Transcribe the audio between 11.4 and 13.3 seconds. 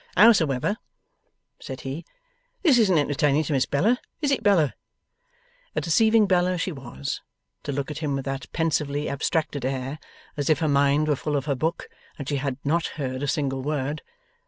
her book, and she had not heard a